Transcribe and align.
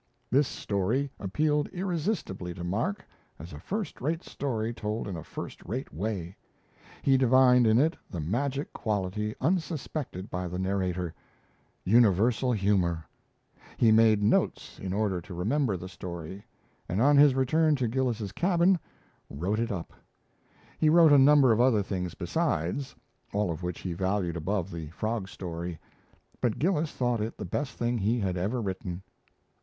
This 0.31 0.47
story 0.47 1.11
appealed 1.19 1.67
irresistibly 1.67 2.55
to 2.55 2.63
Mark 2.63 3.05
as 3.37 3.53
a 3.53 3.59
first 3.59 4.01
rate 4.01 4.23
story 4.23 4.73
told 4.73 5.07
in 5.07 5.15
a 5.15 5.23
first 5.23 5.63
rate 5.63 5.93
way; 5.93 6.35
he 7.03 7.17
divined 7.17 7.67
in 7.67 7.77
it 7.77 7.95
the 8.09 8.19
magic 8.19 8.73
quality 8.73 9.35
unsuspected 9.41 10.31
by 10.31 10.47
the 10.47 10.57
narrator 10.57 11.13
universal 11.85 12.51
humour. 12.51 13.05
He 13.77 13.91
made 13.91 14.23
notes 14.23 14.79
in 14.79 14.91
order 14.91 15.21
to 15.21 15.35
remember 15.35 15.77
the 15.77 15.87
story, 15.87 16.47
and 16.89 16.99
on 16.99 17.15
his 17.15 17.35
return 17.35 17.75
to 17.75 17.83
the 17.83 17.89
Gillis' 17.89 18.31
cabin, 18.31 18.79
"wrote 19.29 19.59
it 19.59 19.71
up." 19.71 19.93
He 20.79 20.89
wrote 20.89 21.11
a 21.13 21.17
number 21.19 21.51
of 21.51 21.61
other 21.61 21.83
things 21.83 22.15
besides, 22.15 22.95
all 23.33 23.51
of 23.51 23.61
which 23.61 23.81
he 23.81 23.93
valued 23.93 24.35
above 24.35 24.71
the 24.71 24.87
frog 24.89 25.29
story; 25.29 25.79
but 26.41 26.57
Gillis 26.57 26.91
thought 26.91 27.21
it 27.21 27.37
the 27.37 27.45
best 27.45 27.77
thing 27.77 27.99
he 27.99 28.19
had 28.19 28.35
ever 28.35 28.59
written. 28.63 29.03